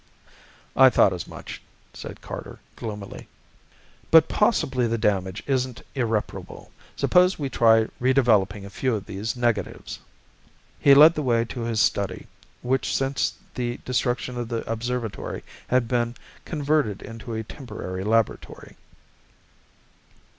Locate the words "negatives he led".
9.35-11.13